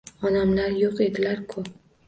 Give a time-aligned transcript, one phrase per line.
[0.29, 1.69] —Onamlar yoʼq edilar-ku…